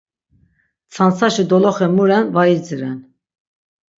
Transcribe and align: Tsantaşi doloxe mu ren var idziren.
Tsantaşi 0.91 1.43
doloxe 1.49 1.87
mu 1.95 2.03
ren 2.09 2.25
var 2.35 2.47
idziren. 2.55 2.99